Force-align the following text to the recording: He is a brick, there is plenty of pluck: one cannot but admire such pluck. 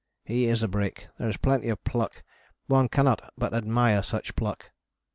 He 0.25 0.45
is 0.45 0.63
a 0.63 0.67
brick, 0.67 1.09
there 1.19 1.29
is 1.29 1.37
plenty 1.37 1.69
of 1.69 1.83
pluck: 1.83 2.23
one 2.65 2.89
cannot 2.89 3.21
but 3.37 3.53
admire 3.53 4.01
such 4.01 4.35
pluck. 4.35 4.71